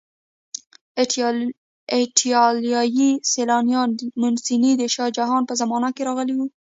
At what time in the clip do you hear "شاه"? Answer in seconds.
4.93-5.09